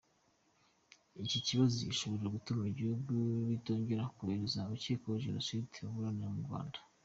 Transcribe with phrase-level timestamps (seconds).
[1.23, 3.13] Iki kibazo gishobora gutuma ibihugu
[3.49, 6.77] bitongera kohereza abakekwaho Jenoside kuburanira mu Rwanda.